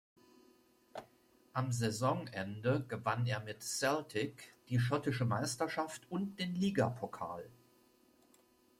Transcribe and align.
Am 1.53 1.71
Saisonende 1.71 2.83
gewann 2.87 3.27
er 3.27 3.39
mit 3.39 3.61
"Celtic" 3.61 4.55
die 4.69 4.79
Schottische 4.79 5.25
Meisterschaft 5.25 6.09
und 6.09 6.39
den 6.39 6.55
Ligapokal. 6.55 7.47